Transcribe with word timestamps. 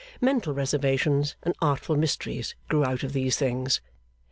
Mental 0.19 0.51
reservations 0.51 1.35
and 1.43 1.53
artful 1.61 1.95
mysteries 1.95 2.55
grew 2.69 2.83
out 2.83 3.03
of 3.03 3.13
these 3.13 3.37
things. 3.37 3.81